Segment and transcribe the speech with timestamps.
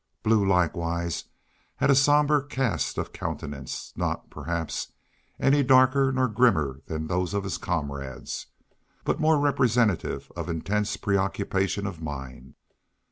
[0.23, 1.25] Blue, likewise,
[1.75, 4.93] had a somber cast of countenance, not, perhaps,
[5.39, 8.47] any darker nor grimmer than those of his comrades,
[9.03, 12.55] but more representative of intense preoccupation of mind.